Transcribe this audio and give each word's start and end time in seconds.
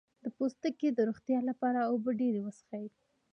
د 0.23 0.25
پوستکي 0.37 0.89
د 0.93 0.99
روغتیا 1.09 1.39
لپاره 1.49 1.79
اوبه 1.91 2.11
ډیرې 2.19 2.41
وڅښئ 2.43 2.85